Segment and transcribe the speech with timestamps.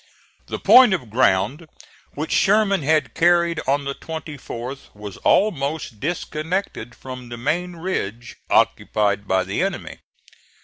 [0.47, 1.67] The point of ground
[2.15, 9.27] which Sherman had carried on the 24th was almost disconnected from the main ridge occupied
[9.27, 9.99] by the enemy.